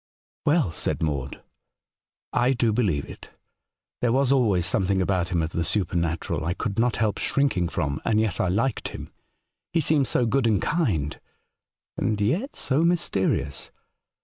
[0.47, 1.43] 'Well,' said Maude,
[1.89, 3.29] * I do believe it*
[4.01, 8.01] There was always something about him of the supernatural I could not help shrinking from,
[8.03, 9.11] and yet I liked him.
[9.73, 11.19] He seemed so good and kind,
[11.97, 13.69] and yet so mysterious.